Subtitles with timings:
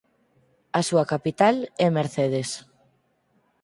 [0.79, 1.55] A súa capital
[1.85, 2.49] é Mercedes.